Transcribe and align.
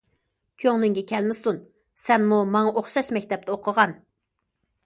كۆڭلۈڭگە 0.63 1.03
كەلمىسۇن، 1.11 1.59
سەنمۇ 2.05 2.39
ماڭا 2.57 2.73
ئوخشاش 2.81 3.15
مەكتەپتە 3.19 3.55
ئوقۇغان. 3.57 3.95